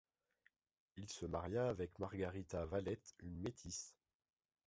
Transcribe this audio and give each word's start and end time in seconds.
Il 0.97 1.07
se 1.11 1.27
maria 1.27 1.69
avec 1.69 1.99
Margarita 1.99 2.65
Vallette, 2.65 3.13
une 3.21 3.39
métisse. 3.39 3.93